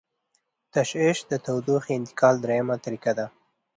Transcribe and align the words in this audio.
تشعشع 0.73 1.25
د 1.31 1.33
تودوخې 1.45 1.91
انتقال 1.99 2.35
دریمه 2.43 2.75
طریقه 2.83 3.11
ده. 3.17 3.25